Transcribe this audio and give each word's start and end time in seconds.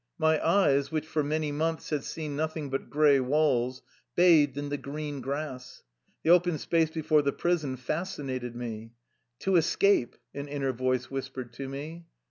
My 0.17 0.43
eyes, 0.43 0.91
which 0.91 1.05
for 1.05 1.21
many 1.21 1.51
months 1.51 1.91
had 1.91 2.03
seen 2.03 2.35
nothing 2.35 2.71
but 2.71 2.89
gray 2.89 3.19
walls, 3.19 3.83
bathed 4.15 4.57
in 4.57 4.69
the 4.69 4.77
green 4.77 5.21
grass. 5.21 5.83
The 6.23 6.31
open 6.31 6.57
space 6.57 6.89
before 6.89 7.21
the 7.21 7.31
prison 7.31 7.77
fascinated 7.77 8.55
me." 8.55 8.93
To 9.41 9.57
escape,'^ 9.57 10.15
an 10.33 10.47
inner 10.47 10.73
voice 10.73 11.11
whispered 11.11 11.53
to 11.53 11.69
me. 11.69 12.07